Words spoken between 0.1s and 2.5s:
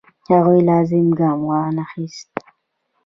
هغوی لازم ګام وانخیست.